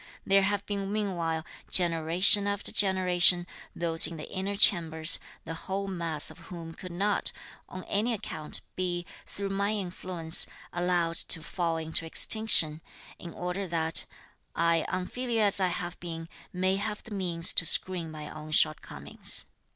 [0.25, 6.31] There have been meanwhile, generation after generation, those in the inner chambers, the whole mass
[6.31, 7.31] of whom could not,
[7.69, 12.81] on any account, be, through my influence, allowed to fall into extinction,
[13.19, 14.05] in order that
[14.55, 19.45] I, unfilial as I have been, may have the means to screen my own shortcomings.